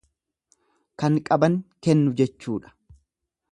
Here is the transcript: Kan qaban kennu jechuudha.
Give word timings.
Kan 1.03 1.19
qaban 1.29 1.59
kennu 1.87 2.17
jechuudha. 2.21 2.75